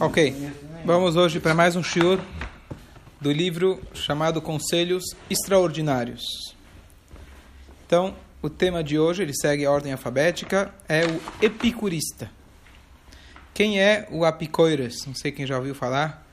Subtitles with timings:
[0.00, 0.32] Ok,
[0.84, 2.20] vamos hoje para mais um shiur
[3.20, 6.22] do livro chamado Conselhos Extraordinários.
[7.84, 12.30] Então, o tema de hoje, ele segue a ordem alfabética, é o epicurista.
[13.52, 15.04] Quem é o apicoires?
[15.04, 16.24] Não sei quem já ouviu falar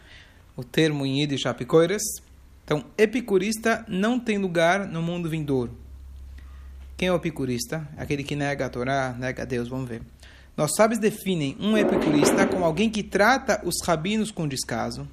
[0.55, 2.04] o termo em Yiddish apicoires.
[2.63, 5.75] Então, epicurista não tem lugar no mundo vindouro.
[6.95, 7.88] Quem é o epicurista?
[7.97, 10.04] Aquele que nega a Torá, nega a Deus, vamos ver.
[10.58, 15.05] Nós sábios definem um epicurista como alguém que trata os rabinos com descaso,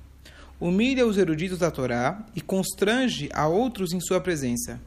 [0.61, 4.81] humilha os eruditos da Torá e constrange a outros em sua presença.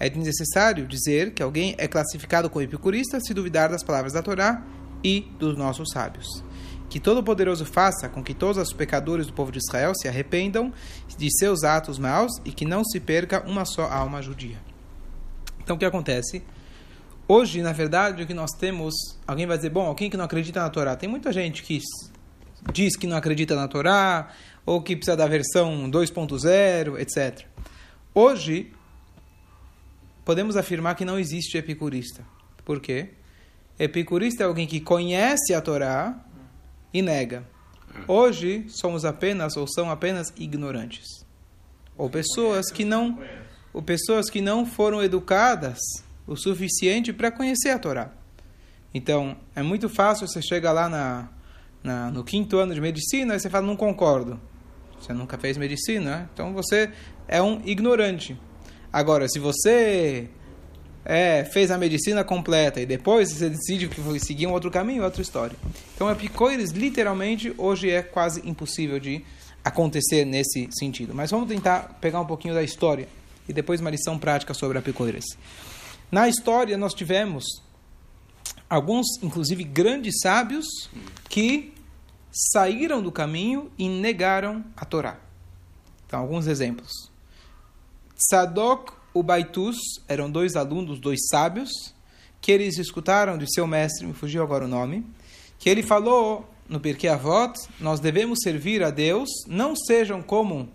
[0.00, 4.64] É necessário dizer que alguém é classificado como epicurista se duvidar das palavras da Torá
[5.02, 6.26] e dos nossos sábios.
[6.90, 10.72] Que Todo-Poderoso faça com que todos os pecadores do povo de Israel se arrependam
[11.16, 14.58] de seus atos maus e que não se perca uma só alma judia.
[15.62, 16.42] Então o que acontece?
[17.30, 18.94] Hoje, na verdade, o que nós temos,
[19.26, 21.78] alguém vai dizer, bom, alguém que não acredita na Torá, tem muita gente que
[22.72, 24.30] diz que não acredita na Torá,
[24.64, 27.46] ou que precisa da versão 2.0, etc.
[28.14, 28.72] Hoje,
[30.24, 32.24] podemos afirmar que não existe epicurista.
[32.64, 33.10] Por quê?
[33.78, 36.18] Epicurista é alguém que conhece a Torá
[36.94, 37.46] e nega.
[38.06, 41.04] Hoje, somos apenas, ou são apenas ignorantes.
[41.94, 43.18] Ou pessoas que não,
[43.70, 45.78] ou pessoas que não foram educadas
[46.28, 48.12] o suficiente para conhecer a Torá.
[48.92, 51.28] Então, é muito fácil você chegar lá na,
[51.82, 54.38] na, no quinto ano de medicina e você fala, não concordo.
[55.00, 56.28] Você nunca fez medicina, né?
[56.32, 56.90] então você
[57.26, 58.38] é um ignorante.
[58.92, 60.28] Agora, se você
[61.04, 65.04] é, fez a medicina completa e depois você decide que foi seguir um outro caminho,
[65.04, 65.56] outra história.
[65.94, 69.24] Então, epicoires, literalmente, hoje é quase impossível de
[69.64, 71.14] acontecer nesse sentido.
[71.14, 73.08] Mas vamos tentar pegar um pouquinho da história
[73.48, 75.24] e depois uma lição prática sobre epicoires.
[76.10, 77.44] Na história, nós tivemos
[78.68, 80.66] alguns, inclusive grandes sábios,
[81.28, 81.72] que
[82.30, 85.18] saíram do caminho e negaram a Torá.
[86.06, 86.90] Então, alguns exemplos.
[88.16, 91.70] Tzadok e Baitus eram dois alunos, dois sábios,
[92.40, 95.04] que eles escutaram de seu mestre, me fugiu agora o nome,
[95.58, 100.68] que ele falou no Pirkei Avot, nós devemos servir a Deus, não sejam como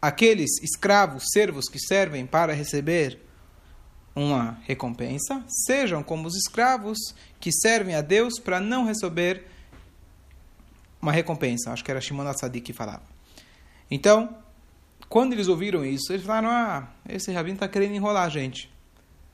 [0.00, 3.18] aqueles escravos, servos que servem para receber
[4.14, 6.98] uma recompensa, sejam como os escravos
[7.38, 9.44] que servem a Deus para não receber
[11.00, 11.72] uma recompensa.
[11.72, 13.02] Acho que era Shimon Atzadik que falava.
[13.90, 14.36] Então,
[15.08, 18.70] quando eles ouviram isso, eles falaram: Ah, esse rabino está querendo enrolar a gente.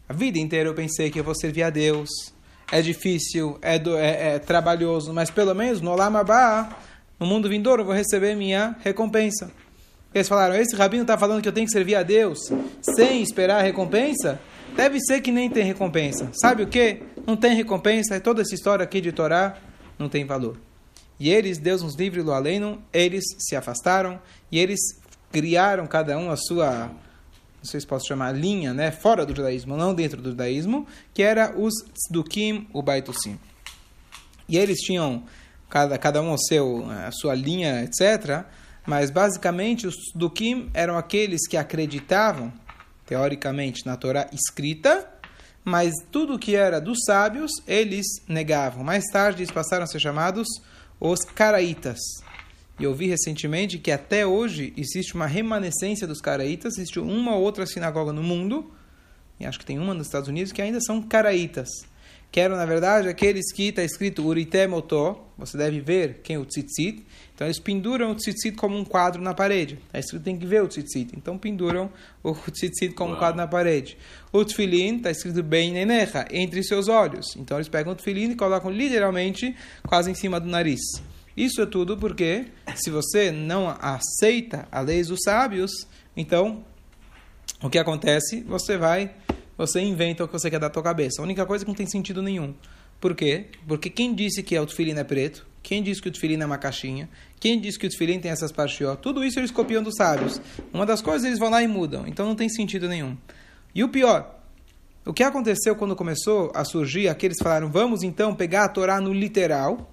[0.09, 2.09] A vida inteira eu pensei que eu vou servir a Deus.
[2.71, 6.77] É difícil, é, do, é, é trabalhoso, mas pelo menos no Olamabá,
[7.19, 9.51] no mundo vindouro, eu vou receber minha recompensa.
[10.15, 12.39] Eles falaram: esse rabino está falando que eu tenho que servir a Deus
[12.81, 14.41] sem esperar a recompensa?
[14.77, 16.31] Deve ser que nem tem recompensa.
[16.41, 17.03] Sabe o que?
[17.27, 18.19] Não tem recompensa.
[18.21, 19.57] Toda essa história aqui de Torá
[19.99, 20.59] não tem valor.
[21.19, 24.21] E eles, Deus nos livre do além, eles se afastaram
[24.51, 24.81] e eles
[25.31, 28.91] criaram cada um a sua, não sei se posso chamar, linha, né?
[28.91, 33.39] fora do judaísmo, não dentro do judaísmo, que era os tzdukim, o baitusim.
[34.49, 35.23] E eles tinham
[35.71, 38.45] cada, cada um o seu, a sua linha, etc.,
[38.87, 42.53] mas basicamente os Dukim eram aqueles que acreditavam,
[43.07, 45.11] teoricamente, na Torá escrita,
[45.65, 48.85] mas tudo que era dos sábios eles negavam.
[48.85, 50.47] Mais tarde eles passaram a ser chamados
[51.01, 51.99] os Caraítas.
[52.79, 57.43] E eu vi recentemente que até hoje existe uma remanescência dos Caraítas, existe uma ou
[57.43, 58.73] outra sinagoga no mundo,
[59.39, 61.69] e acho que tem uma nos Estados Unidos, que ainda são Caraítas
[62.35, 66.39] que eram, na verdade, aqueles que está escrito Urité Motó, você deve ver quem é
[66.41, 67.07] o tzitzit.
[67.33, 69.79] Então, eles penduram o tzitzit como um quadro na parede.
[69.87, 71.17] Está escrito tem que ver o tzitzit.
[71.17, 71.93] Então, penduram
[72.25, 73.97] o tzitzit como um quadro na parede.
[74.33, 77.37] O tefilin está escrito bem nenecha, entre seus olhos.
[77.37, 79.55] Então, eles pegam o tefilin e colocam literalmente
[79.87, 80.81] quase em cima do nariz.
[81.37, 85.71] Isso é tudo porque, se você não aceita a lei dos sábios,
[86.17, 86.65] então,
[87.63, 88.43] o que acontece?
[88.43, 89.15] Você vai
[89.57, 91.21] você inventa o que você quer da tua cabeça.
[91.21, 92.55] A única coisa é que não tem sentido nenhum.
[93.01, 93.47] Por quê?
[93.67, 95.47] Porque quem disse que o tefilin é preto?
[95.63, 97.09] Quem disse que o tefilin é uma caixinha?
[97.39, 98.79] Quem disse que o tefilin tem essas partes?
[99.01, 100.41] Tudo isso eles copiam dos sábios.
[100.73, 102.07] Uma das coisas eles vão lá e mudam.
[102.07, 103.17] Então não tem sentido nenhum.
[103.75, 104.41] E o pior,
[105.05, 109.13] o que aconteceu quando começou a surgir aqueles falaram, vamos então pegar a Torá no
[109.13, 109.93] literal?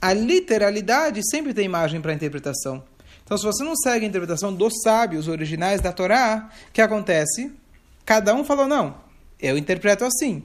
[0.00, 2.82] A literalidade sempre tem imagem para interpretação.
[3.24, 7.50] Então, se você não segue a interpretação dos sábios originais da Torá, o que acontece?
[8.04, 8.96] Cada um falou, não,
[9.40, 10.42] eu interpreto assim.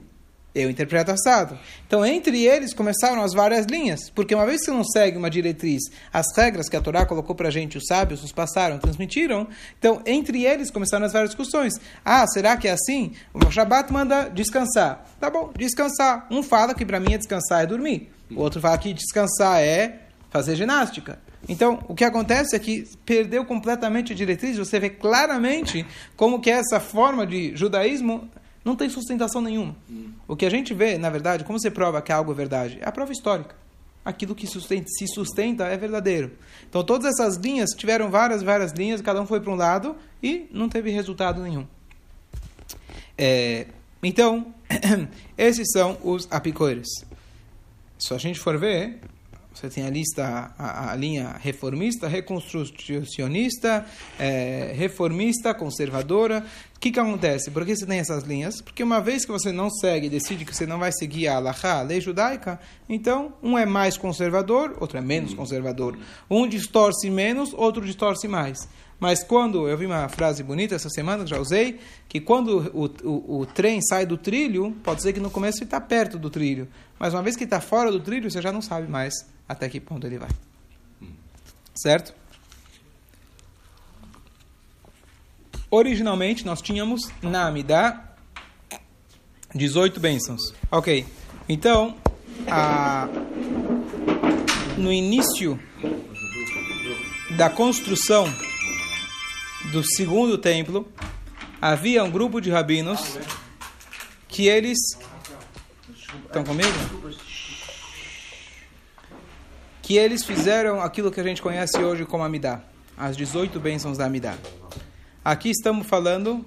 [0.52, 1.56] Eu interpreto assado.
[1.86, 5.30] Então, entre eles começaram as várias linhas, porque uma vez que você não segue uma
[5.30, 5.80] diretriz,
[6.12, 9.46] as regras que a Torá colocou para a gente, os sábios nos passaram, transmitiram,
[9.78, 11.74] então, entre eles começaram as várias discussões.
[12.04, 13.12] Ah, será que é assim?
[13.32, 15.06] O Shabat manda descansar.
[15.20, 16.26] Tá bom, descansar.
[16.28, 18.10] Um fala que para mim é descansar é dormir.
[18.28, 21.18] O outro fala que descansar é fazer ginástica.
[21.48, 25.84] Então, o que acontece é que perdeu completamente a diretriz, você vê claramente
[26.16, 28.30] como que essa forma de judaísmo
[28.64, 29.74] não tem sustentação nenhuma.
[29.90, 30.10] Hum.
[30.28, 32.78] O que a gente vê, na verdade, como você prova que algo é verdade?
[32.80, 33.54] É a prova histórica.
[34.04, 36.32] Aquilo que sustenta, se sustenta é verdadeiro.
[36.68, 40.46] Então, todas essas linhas tiveram várias, várias linhas, cada um foi para um lado e
[40.52, 41.66] não teve resultado nenhum.
[43.18, 43.66] É,
[44.02, 44.54] então,
[45.36, 46.88] esses são os apicoires.
[47.98, 48.98] Se a gente for ver,
[49.60, 53.84] você tem a lista, a, a linha reformista, reconstrucionista,
[54.18, 56.44] é, reformista, conservadora.
[56.76, 57.50] O que, que acontece?
[57.50, 58.62] Por que você tem essas linhas?
[58.62, 61.80] Porque uma vez que você não segue, decide que você não vai seguir a Allahá,
[61.80, 62.58] a lei judaica,
[62.88, 65.98] então um é mais conservador, outro é menos conservador.
[66.30, 68.66] Um distorce menos, outro distorce mais.
[69.00, 73.40] Mas quando, eu vi uma frase bonita essa semana, já usei, que quando o, o,
[73.40, 76.68] o trem sai do trilho, pode ser que no começo ele está perto do trilho.
[76.98, 79.14] Mas uma vez que está fora do trilho, você já não sabe mais
[79.48, 80.28] até que ponto ele vai.
[81.74, 82.14] Certo?
[85.70, 88.14] Originalmente nós tínhamos na Amidá
[89.54, 90.52] 18 bênçãos.
[90.70, 91.06] Ok.
[91.48, 91.96] Então,
[92.48, 93.08] a,
[94.76, 95.58] no início
[97.36, 98.26] da construção
[99.72, 100.90] do segundo templo,
[101.60, 103.18] havia um grupo de rabinos
[104.28, 104.78] que eles.
[106.26, 106.68] Estão comigo?
[109.90, 112.62] que eles fizeram aquilo que a gente conhece hoje como Amidá,
[112.96, 114.38] as 18 bênçãos da Amidá.
[115.24, 116.46] Aqui estamos falando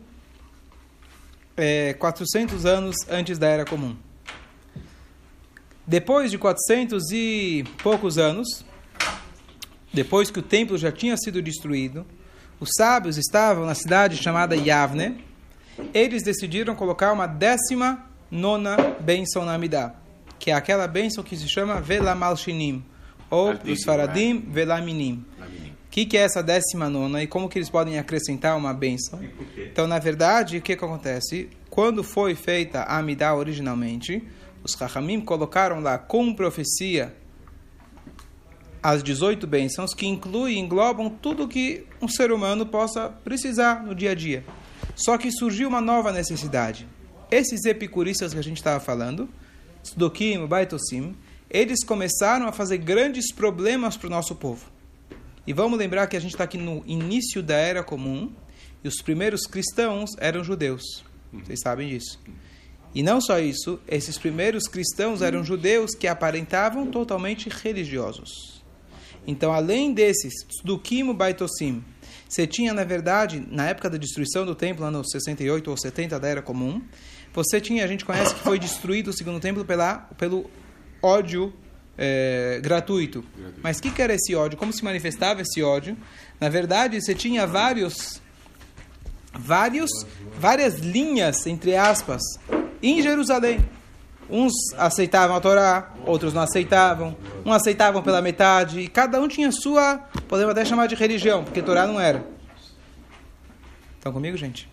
[1.58, 3.98] é, 400 anos antes da Era Comum.
[5.86, 8.64] Depois de 400 e poucos anos,
[9.92, 12.06] depois que o templo já tinha sido destruído,
[12.64, 15.22] os sábios estavam na cidade chamada Yavne.
[15.94, 19.94] Eles decidiram colocar uma décima nona bênção na Amidá,
[20.40, 22.82] que é aquela bênção que se chama Velamalshinim,
[23.30, 25.26] ou os Faradim, Velaminim.
[25.38, 29.20] O que, que é essa décima nona e como que eles podem acrescentar uma bênção?
[29.58, 31.50] Então, na verdade, o que, que acontece?
[31.70, 34.24] Quando foi feita a Amidah originalmente,
[34.64, 37.14] os Rahamim colocaram lá com profecia
[38.84, 44.12] as 18 bênçãos que incluem, englobam tudo que um ser humano possa precisar no dia
[44.12, 44.44] a dia.
[44.94, 46.86] Só que surgiu uma nova necessidade.
[47.32, 49.30] Esses epicuristas que a gente estava falando,
[49.82, 51.16] Sdokim, Baitosim,
[51.50, 54.70] eles começaram a fazer grandes problemas para o nosso povo.
[55.48, 58.32] E vamos lembrar que a gente está aqui no início da Era Comum
[58.84, 60.84] e os primeiros cristãos eram judeus.
[61.32, 62.20] Vocês sabem disso.
[62.94, 68.63] E não só isso, esses primeiros cristãos eram judeus que aparentavam totalmente religiosos.
[69.26, 70.34] Então, além desses,
[70.64, 71.84] do Kimo Baitosim,
[72.28, 76.28] você tinha, na verdade, na época da destruição do templo, ano 68 ou 70 da
[76.28, 76.82] Era Comum,
[77.34, 80.50] você tinha, a gente conhece que foi destruído o segundo templo pela, pelo
[81.02, 81.54] ódio
[81.98, 83.22] é, gratuito.
[83.22, 83.60] gratuito.
[83.62, 84.58] Mas o que, que era esse ódio?
[84.58, 85.98] Como se manifestava esse ódio?
[86.40, 88.22] Na verdade, você tinha vários,
[89.34, 89.90] vários,
[90.40, 92.22] várias linhas, entre aspas,
[92.82, 93.60] em Jerusalém.
[94.30, 97.16] Uns aceitavam a Torá, outros não aceitavam.
[97.46, 98.80] Uns aceitavam pela metade.
[98.80, 99.98] E cada um tinha sua,
[100.28, 102.26] podemos até chamar de religião, porque Torá não era.
[103.98, 104.70] Estão comigo, gente?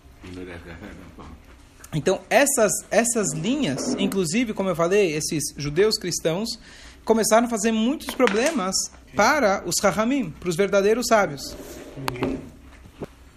[1.93, 6.47] Então, essas, essas linhas, inclusive, como eu falei, esses judeus cristãos,
[7.03, 8.75] começaram a fazer muitos problemas
[9.15, 11.55] para os Rahamim, para os verdadeiros sábios.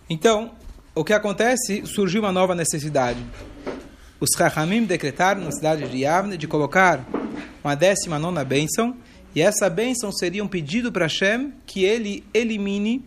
[0.09, 0.53] Então,
[0.95, 1.85] o que acontece?
[1.87, 3.19] Surgiu uma nova necessidade.
[4.21, 7.05] Os Rahamim decretaram na cidade de Yavne de colocar
[7.63, 8.97] uma décima nona bênção,
[9.35, 13.05] e essa bênção seria um pedido para Hashem que ele elimine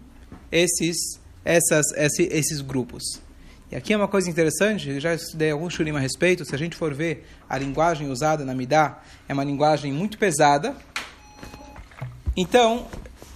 [0.52, 0.98] esses,
[1.46, 3.22] essas, esses, esses grupos.
[3.72, 6.58] E aqui é uma coisa interessante, eu já estudei algum shurim a respeito, se a
[6.58, 10.76] gente for ver a linguagem usada na Midah, é uma linguagem muito pesada.
[12.36, 12.88] Então,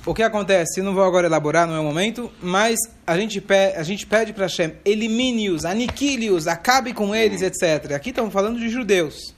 [0.06, 0.82] o que acontece?
[0.82, 4.46] Não vou agora elaborar, no meu momento, mas a gente, pede, a gente pede para
[4.46, 7.92] Hashem, elimine-os, aniquile-os, acabe com eles, etc.
[7.94, 9.36] Aqui estamos falando de judeus.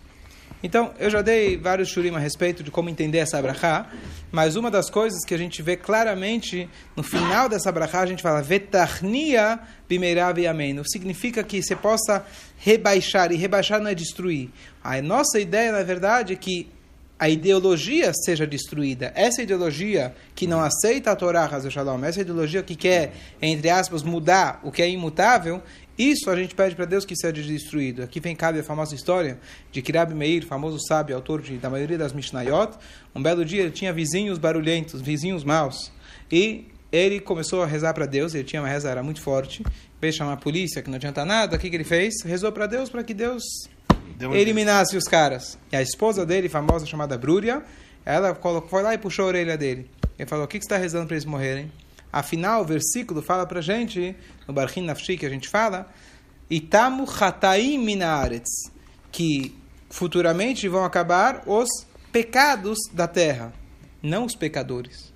[0.64, 3.86] Então, eu já dei vários shurim a respeito de como entender essa brachá,
[4.32, 8.24] mas uma das coisas que a gente vê claramente no final dessa brachá, a gente
[8.24, 10.84] fala vetarnia bimeirav ameno.
[10.90, 12.26] Significa que você possa
[12.58, 14.50] rebaixar, e rebaixar não é destruir.
[14.82, 16.70] A nossa ideia, na verdade, é que
[17.24, 19.14] a ideologia seja destruída.
[19.16, 24.60] Essa ideologia que não aceita a Torá, Shalom, essa ideologia que quer, entre aspas, mudar
[24.62, 25.64] o que é imutável,
[25.98, 28.04] isso a gente pede para Deus que seja destruído.
[28.04, 29.40] Aqui vem cabe a famosa história
[29.72, 32.78] de Kirab Meir, famoso sábio, autor de, da maioria das Mishnayot.
[33.16, 35.94] Um belo dia ele tinha vizinhos barulhentos, vizinhos maus.
[36.30, 39.64] E ele começou a rezar para Deus, ele tinha uma reza, era muito forte.
[40.02, 42.16] De chamar a polícia, que não adianta nada, o que, que ele fez?
[42.26, 43.42] Rezou para Deus para que Deus
[44.34, 45.58] eliminasse os caras.
[45.72, 47.64] E a esposa dele, famosa, chamada Brúria,
[48.06, 49.90] ela foi lá e puxou a orelha dele.
[50.18, 51.72] Ele falou, o que, que você está rezando para eles morrerem?
[52.12, 54.16] Afinal, o versículo fala para gente,
[54.48, 55.90] no Barchin Nafshi que a gente fala,
[56.50, 58.72] Itamu Chataim Minaretz,
[59.12, 59.56] que
[59.90, 61.68] futuramente vão acabar os
[62.12, 63.52] pecados da terra,
[64.02, 65.12] não os pecadores.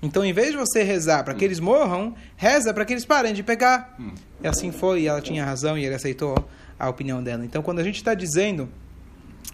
[0.00, 3.34] Então, em vez de você rezar para que eles morram, reza para que eles parem
[3.34, 3.94] de pecar.
[3.98, 4.14] Hum.
[4.42, 6.48] E assim foi, e ela tinha razão e ele aceitou
[6.78, 7.44] a opinião dela.
[7.44, 8.68] Então, quando a gente está dizendo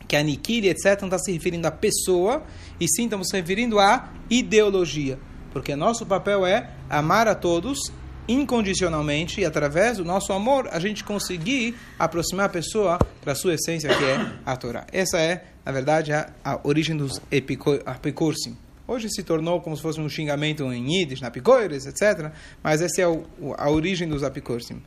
[0.06, 2.42] que aniquile, etc., não está se referindo à pessoa,
[2.78, 5.18] e sim estamos se referindo à ideologia
[5.54, 7.78] porque nosso papel é amar a todos
[8.26, 13.54] incondicionalmente e através do nosso amor a gente conseguir aproximar a pessoa para a sua
[13.54, 14.84] essência que é a Torá.
[14.92, 18.56] Essa é, na verdade, a, a origem dos epicursim.
[18.86, 22.32] Hoje se tornou como se fosse um xingamento em Yiddish, na Picoires, etc.
[22.60, 23.24] Mas essa é o,
[23.56, 24.82] a origem dos apicursim.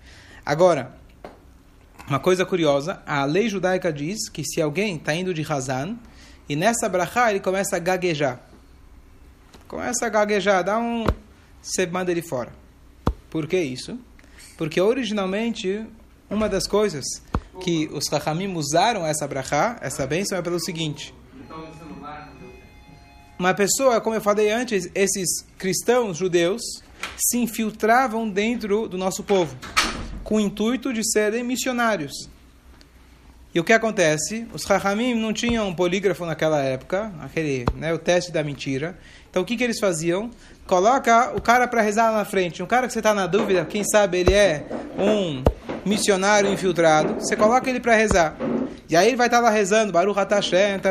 [0.46, 0.98] Agora,
[2.08, 5.98] uma coisa curiosa, a lei judaica diz que se alguém está indo de Hazan
[6.48, 8.40] e nessa brachá ele começa a gaguejar,
[9.68, 11.06] começa a gaguejar, dá um.
[11.62, 12.54] Você manda ele fora.
[13.30, 14.00] Por que isso?
[14.58, 15.86] Porque originalmente,
[16.30, 17.04] uma das coisas
[17.62, 21.14] que os Rahamim usaram essa brachá, essa bênção, é pelo seguinte.
[23.38, 26.62] Uma pessoa, como eu falei antes, esses cristãos judeus
[27.18, 29.56] se infiltravam dentro do nosso povo,
[30.28, 32.30] com o intuito de serem missionários.
[33.56, 34.46] E o que acontece?
[34.54, 38.98] Os Rahamim não tinham um polígrafo naquela época, aquele, né, o teste da mentira.
[39.30, 40.30] Então o que, que eles faziam?
[40.66, 42.62] Coloca o cara para rezar lá na frente.
[42.62, 44.66] Um cara que você está na dúvida, quem sabe ele é
[45.00, 45.42] um
[45.86, 48.36] missionário infiltrado, você coloca ele para rezar.
[48.90, 50.82] E aí ele vai estar tá lá rezando, Baruch Hatashem,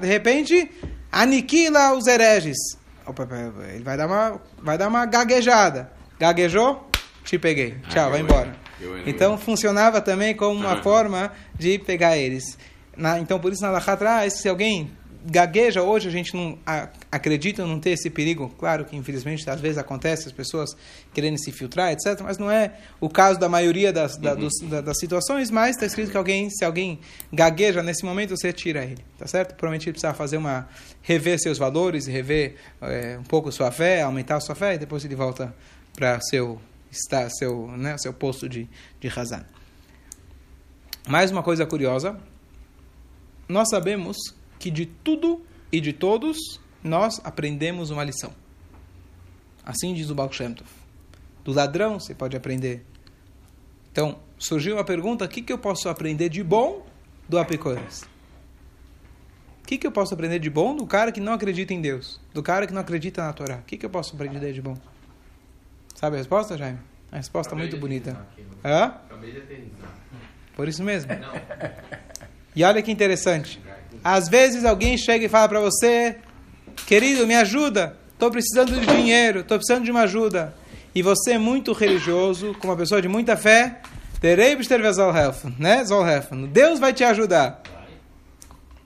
[0.00, 0.70] de repente
[1.10, 2.58] aniquila os hereges.
[3.74, 5.90] Ele vai dar uma, vai dar uma gaguejada.
[6.16, 6.91] Gaguejou?
[7.24, 7.76] Te peguei.
[7.88, 8.54] Tchau, vai embora.
[9.06, 12.58] Então funcionava também como uma forma de pegar eles.
[12.96, 14.90] Na, então por isso na Lacha atrás, se alguém
[15.24, 16.58] gagueja, hoje a gente não
[17.10, 18.52] acredita não ter esse perigo.
[18.58, 20.76] Claro que, infelizmente, às vezes acontece as pessoas
[21.12, 22.20] querendo se filtrar, etc.
[22.22, 24.40] Mas não é o caso da maioria das, da, uhum.
[24.40, 25.50] dos, da, das situações.
[25.50, 26.98] Mas está escrito que alguém, se alguém
[27.32, 29.04] gagueja nesse momento, você tira ele.
[29.18, 29.54] Tá certo?
[29.54, 30.68] Provavelmente ele precisa fazer uma.
[31.02, 35.04] rever seus valores, rever é, um pouco sua fé, aumentar a sua fé, e depois
[35.04, 35.54] ele volta
[35.94, 36.60] para seu,
[36.92, 38.68] está, seu, né, seu posto de,
[39.00, 39.42] de razão.
[41.08, 42.20] Mais uma coisa curiosa.
[43.48, 44.16] Nós sabemos
[44.58, 48.32] que de tudo e de todos nós aprendemos uma lição.
[49.64, 50.68] Assim diz o Baal Shem Tov.
[51.44, 52.84] Do ladrão você pode aprender.
[53.90, 56.86] Então, surgiu uma pergunta: o que, que eu posso aprender de bom
[57.28, 58.02] do Apicores?
[59.62, 62.20] O que, que eu posso aprender de bom do cara que não acredita em Deus?
[62.34, 63.56] Do cara que não acredita na Torá?
[63.56, 64.76] O que, que eu posso aprender de bom?
[66.02, 66.80] Sabe a resposta, Jaime?
[67.12, 68.26] A resposta é muito bonita.
[68.64, 68.92] Hã?
[70.56, 71.12] Por isso mesmo.
[71.14, 71.32] Não.
[72.56, 73.62] E olha que interessante.
[74.02, 76.16] Às vezes alguém chega e fala para você,
[76.88, 80.52] querido, me ajuda, estou precisando de dinheiro, estou precisando de uma ajuda.
[80.92, 83.80] E você é muito religioso, com uma pessoa de muita fé,
[85.56, 85.84] né?
[86.48, 87.62] Deus vai te ajudar.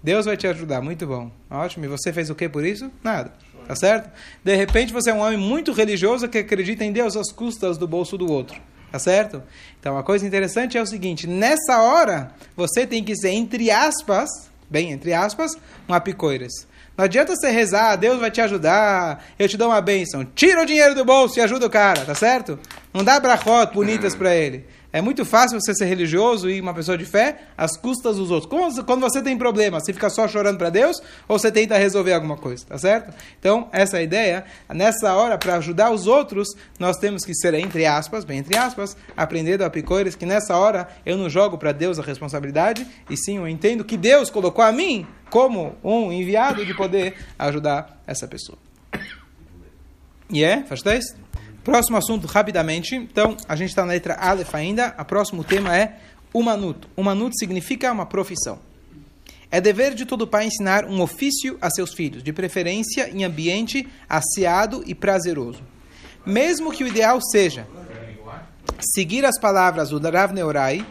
[0.06, 1.32] Deus vai te ajudar, muito bom.
[1.50, 1.84] Ótimo.
[1.84, 2.88] E você fez o que por isso?
[3.02, 3.32] Nada.
[3.66, 4.08] Tá certo?
[4.44, 7.88] De repente você é um homem muito religioso que acredita em Deus às custas do
[7.88, 8.56] bolso do outro.
[8.92, 9.42] Tá certo?
[9.80, 14.30] Então, uma coisa interessante é o seguinte: nessa hora, você tem que ser, entre aspas,
[14.70, 15.56] bem entre aspas,
[15.88, 16.52] um apicoires.
[16.96, 20.24] Não adianta você rezar, Deus vai te ajudar, eu te dou uma bênção.
[20.24, 22.60] Tira o dinheiro do bolso e ajuda o cara, tá certo?
[22.94, 24.66] Não dá brachot bonitas para ele.
[24.96, 28.50] É muito fácil você ser religioso e uma pessoa de fé às custas dos outros.
[28.82, 32.38] Quando você tem problema, você fica só chorando para Deus ou você tenta resolver alguma
[32.38, 33.14] coisa, tá certo?
[33.38, 34.44] Então, essa é a ideia.
[34.70, 36.48] Nessa hora, para ajudar os outros,
[36.78, 40.88] nós temos que ser, entre aspas, bem entre aspas, aprender do Apicores que nessa hora
[41.04, 44.72] eu não jogo para Deus a responsabilidade e sim eu entendo que Deus colocou a
[44.72, 48.56] mim como um enviado de poder ajudar essa pessoa.
[50.30, 50.64] E é?
[50.64, 51.26] Faz teste?
[51.66, 52.94] Próximo assunto, rapidamente.
[52.94, 54.94] Então, a gente está na letra Aleph ainda.
[54.96, 55.98] O próximo tema é
[56.32, 56.86] Umanut.
[56.96, 58.60] Umanut significa uma profissão.
[59.50, 63.88] É dever de todo pai ensinar um ofício a seus filhos, de preferência em ambiente
[64.08, 65.60] asseado e prazeroso.
[66.24, 67.66] Mesmo que o ideal seja
[68.94, 70.86] seguir as palavras do Rav Neurai,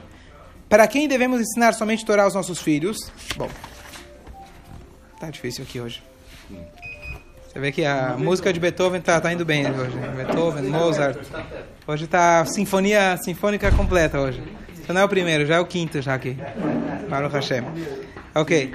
[0.68, 2.98] para quem devemos ensinar somente Torá aos nossos filhos?
[3.38, 3.50] Bom,
[5.22, 6.04] Tá difícil aqui hoje.
[7.56, 9.98] Você vê que a música de Beethoven tá, tá indo bem hoje.
[10.14, 11.18] Beethoven, Mozart.
[11.88, 14.44] Hoje tá sinfonia sinfônica completa hoje.
[14.78, 16.38] Então não é o primeiro, já é o quinto já aqui.
[17.10, 17.64] Baruch Hashem.
[18.36, 18.74] Ok.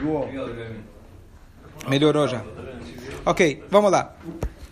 [1.90, 2.42] Melhorou já.
[3.26, 4.16] Ok, vamos lá.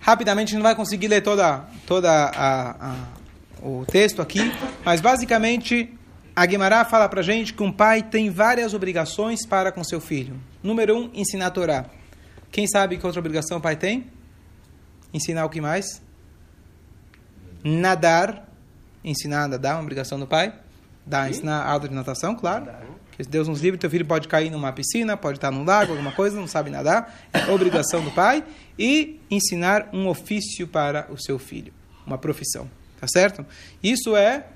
[0.01, 2.95] Rapidamente, não vai conseguir ler toda, toda a, a,
[3.63, 4.51] o texto aqui,
[4.87, 5.95] mas basicamente
[6.35, 10.35] a Guimará fala pra gente que um pai tem várias obrigações para com seu filho.
[10.63, 11.98] Número um, ensinar a Torá.
[12.51, 14.07] Quem sabe que outra obrigação o pai tem?
[15.13, 16.03] Ensinar o que mais?
[17.63, 18.49] Nadar.
[19.05, 20.53] Ensinar a nadar, uma obrigação do pai.
[21.07, 22.67] Dar, ensinar aula de natação, claro.
[23.13, 25.93] Que se Deus nos livre, teu filho pode cair numa piscina, pode estar num lago,
[25.93, 27.15] alguma coisa, não sabe nadar.
[27.33, 28.45] É obrigação do pai.
[28.79, 31.73] E ensinar um ofício para o seu filho.
[32.07, 32.69] Uma profissão.
[33.01, 33.47] Tá certo?
[33.83, 34.47] Isso é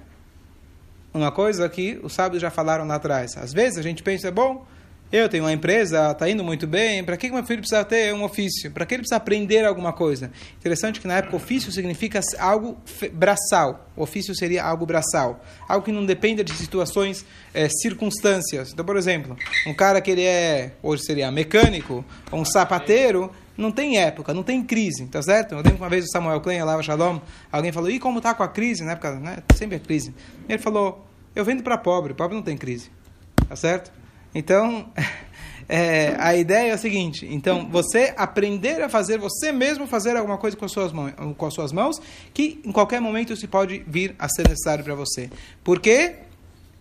[1.15, 3.37] uma coisa que os sábios já falaram lá atrás.
[3.37, 4.67] Às vezes a gente pensa, bom,
[5.12, 8.25] eu tenho uma empresa, está indo muito bem, para que meu filho precisa ter um
[8.25, 8.71] ofício?
[8.71, 10.33] Para que ele precisa aprender alguma coisa?
[10.59, 12.78] Interessante que na época ofício significa algo
[13.12, 13.90] braçal.
[13.95, 15.45] O ofício seria algo braçal.
[15.69, 18.73] Algo que não dependa de situações, é, circunstâncias.
[18.73, 23.71] Então, por exemplo, um cara que ele é, hoje seria mecânico, ou um sapateiro, não
[23.71, 25.52] tem época, não tem crise, tá certo?
[25.52, 28.33] Eu lembro que uma vez o Samuel Klein, lá Shalom, alguém falou, e como tá
[28.33, 28.83] com a crise?
[28.83, 29.42] Na época, né?
[29.54, 30.14] Sempre é crise.
[30.49, 32.90] Ele falou, eu vendo para pobre, pobre não tem crise,
[33.47, 33.92] tá certo?
[34.35, 34.91] Então,
[35.69, 40.39] é, a ideia é a seguinte: então, você aprender a fazer, você mesmo fazer alguma
[40.39, 42.01] coisa com as suas mãos, com as suas mãos
[42.33, 45.31] que em qualquer momento se pode vir a ser necessário para você.
[45.62, 46.17] Porque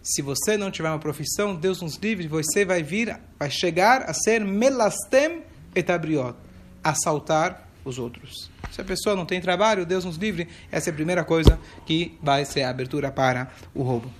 [0.04, 4.14] se você não tiver uma profissão, Deus nos livre, você vai vir, vai chegar a
[4.14, 5.44] ser melastem
[5.76, 6.36] etabriot,
[6.84, 8.50] assaltar os outros.
[8.72, 12.18] Se a pessoa não tem trabalho, Deus nos livre, essa é a primeira coisa que
[12.22, 14.12] vai ser a abertura para o roubo.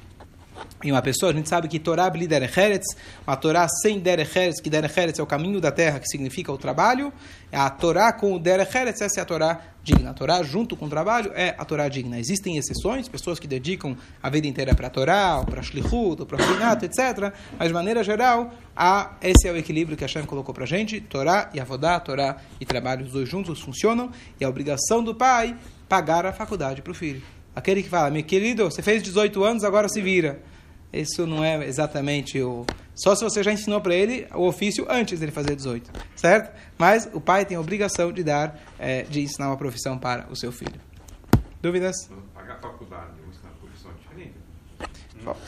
[0.84, 4.70] E uma pessoa, a gente sabe que Torá bli derecheretz, uma Torá sem derecheretz, que
[4.70, 7.14] derecheretz é o caminho da terra, que significa o trabalho,
[7.52, 10.10] a Torá com o derecheretz, essa é a Torá digna.
[10.10, 12.20] A Torá junto com o trabalho é a Torá digna.
[12.20, 16.84] Existem exceções, pessoas que dedicam a vida inteira para a Torá, para Shlichut, para Finato,
[16.84, 17.34] etc.
[17.58, 20.68] Mas, de maneira geral, a, esse é o equilíbrio que a Hashem colocou para a
[20.68, 21.00] gente.
[21.02, 24.12] Torá e Avodá, Torá e trabalho, os dois juntos funcionam.
[24.40, 25.56] E a obrigação do pai,
[25.88, 27.22] pagar a faculdade para o filho.
[27.56, 30.42] Aquele que fala, meu querido, você fez 18 anos, agora se vira.
[30.94, 32.66] Isso não é exatamente o.
[32.94, 36.54] Só se você já ensinou para ele o ofício antes dele fazer 18, certo?
[36.78, 40.36] Mas o pai tem a obrigação de dar, é, de ensinar uma profissão para o
[40.36, 40.80] seu filho.
[41.62, 41.96] Dúvidas?
[42.34, 44.34] Pagar faculdade, ensinar profissão diferente.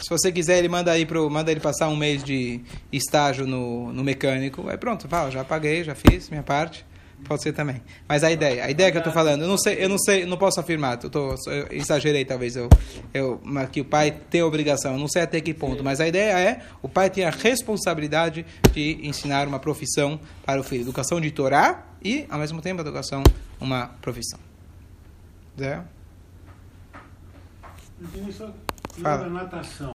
[0.01, 2.61] Se você quiser, ele manda, aí pro, manda ele passar um mês de
[2.91, 4.69] estágio no, no mecânico.
[4.69, 6.85] Aí pronto, fala, já paguei, já fiz minha parte.
[7.23, 7.81] Pode ser também.
[8.07, 10.25] Mas a ideia, a ideia que eu estou falando, eu não sei, eu não sei,
[10.25, 10.99] não posso afirmar.
[11.01, 12.69] Eu, tô, eu exagerei talvez eu,
[13.13, 14.93] eu, que o pai tem obrigação.
[14.93, 18.45] Eu não sei até que ponto, mas a ideia é o pai tem a responsabilidade
[18.73, 23.23] de ensinar uma profissão para o filho, educação de Torá e ao mesmo tempo educação
[23.59, 24.39] uma profissão.
[25.57, 25.83] Zé?
[29.01, 29.29] Fala.
[29.29, 29.91] natação.